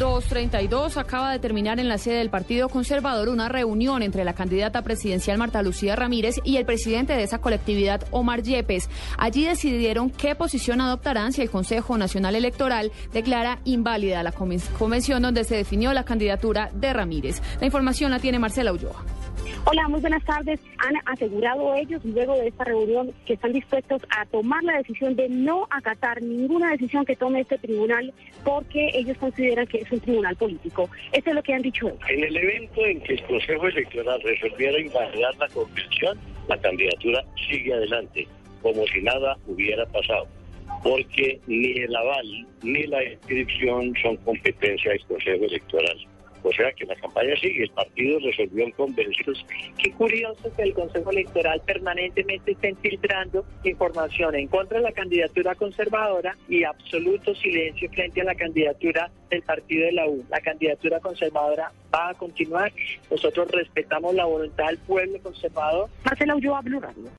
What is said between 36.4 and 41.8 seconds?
la candidatura sigue adelante, como si nada hubiera pasado porque ni